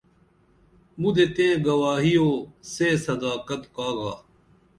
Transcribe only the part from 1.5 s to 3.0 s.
گواہی اُو سے